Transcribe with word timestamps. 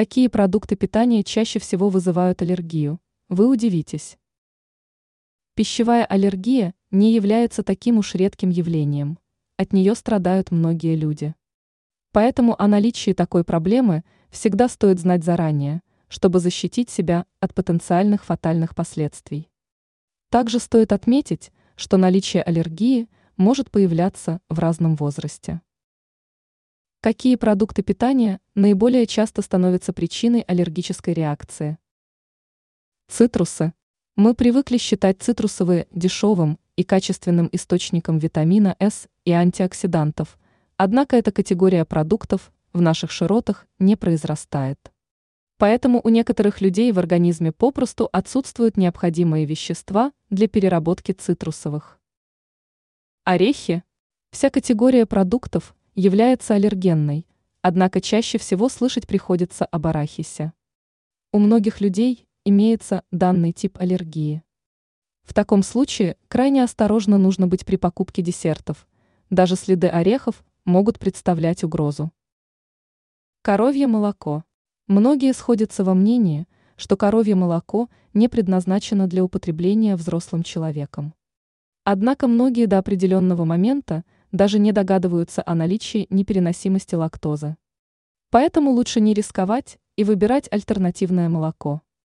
Какие 0.00 0.28
продукты 0.28 0.76
питания 0.76 1.22
чаще 1.22 1.58
всего 1.58 1.90
вызывают 1.90 2.40
аллергию? 2.40 3.00
Вы 3.28 3.46
удивитесь. 3.46 4.16
Пищевая 5.54 6.06
аллергия 6.06 6.72
не 6.90 7.12
является 7.12 7.62
таким 7.62 7.98
уж 7.98 8.14
редким 8.14 8.48
явлением. 8.48 9.18
От 9.58 9.74
нее 9.74 9.94
страдают 9.94 10.52
многие 10.52 10.96
люди. 10.96 11.34
Поэтому 12.12 12.58
о 12.58 12.66
наличии 12.66 13.12
такой 13.12 13.44
проблемы 13.44 14.02
всегда 14.30 14.70
стоит 14.70 14.98
знать 14.98 15.22
заранее, 15.22 15.82
чтобы 16.08 16.40
защитить 16.40 16.88
себя 16.88 17.26
от 17.38 17.52
потенциальных 17.52 18.24
фатальных 18.24 18.74
последствий. 18.74 19.50
Также 20.30 20.60
стоит 20.60 20.92
отметить, 20.94 21.52
что 21.76 21.98
наличие 21.98 22.42
аллергии 22.42 23.06
может 23.36 23.70
появляться 23.70 24.40
в 24.48 24.60
разном 24.60 24.96
возрасте. 24.96 25.60
Какие 27.02 27.36
продукты 27.36 27.82
питания 27.82 28.40
наиболее 28.54 29.06
часто 29.06 29.40
становятся 29.40 29.94
причиной 29.94 30.42
аллергической 30.42 31.14
реакции? 31.14 31.78
Цитрусы. 33.08 33.72
Мы 34.16 34.34
привыкли 34.34 34.76
считать 34.76 35.22
цитрусовые 35.22 35.88
дешевым 35.92 36.58
и 36.76 36.84
качественным 36.84 37.48
источником 37.52 38.18
витамина 38.18 38.76
С 38.78 39.08
и 39.24 39.32
антиоксидантов, 39.32 40.38
однако 40.76 41.16
эта 41.16 41.32
категория 41.32 41.86
продуктов 41.86 42.52
в 42.74 42.82
наших 42.82 43.10
широтах 43.10 43.66
не 43.78 43.96
произрастает. 43.96 44.92
Поэтому 45.56 46.02
у 46.04 46.10
некоторых 46.10 46.60
людей 46.60 46.92
в 46.92 46.98
организме 46.98 47.50
попросту 47.50 48.10
отсутствуют 48.12 48.76
необходимые 48.76 49.46
вещества 49.46 50.12
для 50.28 50.48
переработки 50.48 51.12
цитрусовых. 51.12 51.98
Орехи. 53.24 53.84
Вся 54.32 54.50
категория 54.50 55.06
продуктов 55.06 55.74
является 56.00 56.54
аллергенной, 56.54 57.26
однако 57.60 58.00
чаще 58.00 58.38
всего 58.38 58.70
слышать 58.70 59.06
приходится 59.06 59.66
об 59.66 59.86
арахисе. 59.86 60.54
У 61.30 61.38
многих 61.38 61.82
людей 61.82 62.26
имеется 62.44 63.04
данный 63.12 63.52
тип 63.52 63.76
аллергии. 63.78 64.42
В 65.24 65.34
таком 65.34 65.62
случае 65.62 66.16
крайне 66.28 66.64
осторожно 66.64 67.18
нужно 67.18 67.46
быть 67.46 67.66
при 67.66 67.76
покупке 67.76 68.22
десертов. 68.22 68.88
Даже 69.28 69.56
следы 69.56 69.88
орехов 69.88 70.42
могут 70.64 70.98
представлять 70.98 71.62
угрозу. 71.64 72.10
Коровье 73.42 73.86
молоко. 73.86 74.44
Многие 74.86 75.34
сходятся 75.34 75.84
во 75.84 75.92
мнении, 75.92 76.48
что 76.76 76.96
коровье 76.96 77.34
молоко 77.34 77.90
не 78.14 78.28
предназначено 78.28 79.06
для 79.06 79.22
употребления 79.22 79.96
взрослым 79.96 80.42
человеком. 80.42 81.14
Однако 81.84 82.26
многие 82.26 82.66
до 82.66 82.78
определенного 82.78 83.44
момента 83.44 84.04
даже 84.32 84.58
не 84.58 84.72
догадываются 84.72 85.42
о 85.44 85.54
наличии 85.54 86.06
непереносимости 86.10 86.94
лактозы. 86.94 87.56
Поэтому 88.30 88.70
лучше 88.70 89.00
не 89.00 89.14
рисковать 89.14 89.78
и 89.96 90.04
выбирать 90.04 90.48
альтернативное 90.50 91.28
молоко. 91.28 91.82